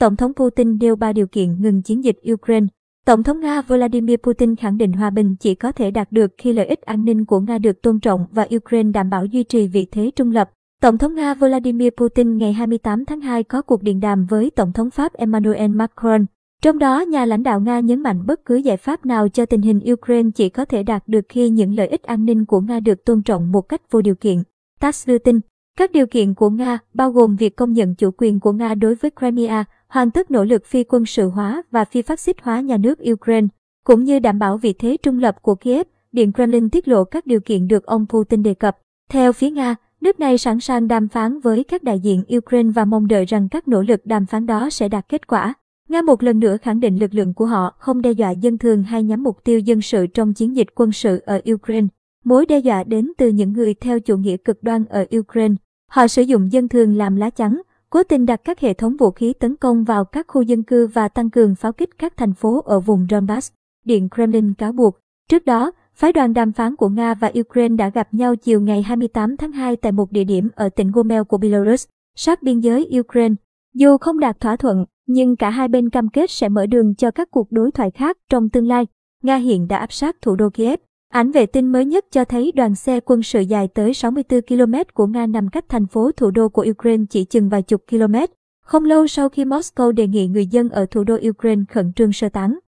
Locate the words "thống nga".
3.22-3.62, 10.98-11.34